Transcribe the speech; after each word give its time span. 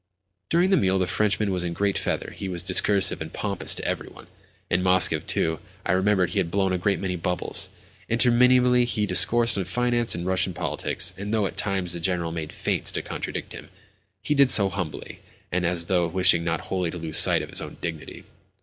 During 0.49 0.71
the 0.71 0.77
meal 0.77 0.97
the 0.97 1.05
Frenchman 1.05 1.51
was 1.51 1.63
in 1.63 1.73
great 1.73 1.95
feather: 1.95 2.31
he 2.35 2.49
was 2.49 2.63
discursive 2.63 3.21
and 3.21 3.31
pompous 3.31 3.75
to 3.75 3.85
every 3.85 4.09
one. 4.09 4.25
In 4.67 4.81
Moscow 4.81 5.19
too, 5.19 5.59
I 5.85 5.91
remembered, 5.91 6.31
he 6.31 6.39
had 6.39 6.49
blown 6.49 6.73
a 6.73 6.79
great 6.79 6.99
many 6.99 7.15
bubbles. 7.15 7.69
Interminably 8.09 8.85
he 8.85 9.05
discoursed 9.05 9.59
on 9.59 9.65
finance 9.65 10.15
and 10.15 10.25
Russian 10.25 10.55
politics, 10.55 11.13
and 11.17 11.31
though, 11.31 11.45
at 11.45 11.55
times, 11.55 11.93
the 11.93 11.99
General 11.99 12.31
made 12.31 12.51
feints 12.51 12.91
to 12.93 13.03
contradict 13.03 13.53
him, 13.53 13.69
he 14.23 14.33
did 14.33 14.49
so 14.49 14.69
humbly, 14.69 15.19
and 15.51 15.67
as 15.67 15.85
though 15.85 16.07
wishing 16.07 16.43
not 16.43 16.61
wholly 16.61 16.89
to 16.89 16.97
lose 16.97 17.19
sight 17.19 17.43
of 17.43 17.51
his 17.51 17.61
own 17.61 17.77
dignity. 17.79 18.23